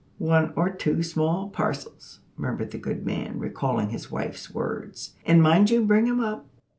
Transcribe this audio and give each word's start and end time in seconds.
"`One 0.19 0.51
or 0.57 0.71
two 0.71 1.03
small 1.03 1.49
parcels,'" 1.49 2.21
murmured 2.35 2.71
the 2.71 2.79
good 2.79 3.05
man, 3.05 3.37
recalling 3.37 3.89
his 3.89 4.09
wife's 4.09 4.51
words; 4.51 5.13
"`and 5.27 5.41
mind 5.41 5.69
you 5.69 5.85
bring 5.85 6.09
'em 6.09 6.19
up.' 6.21 6.47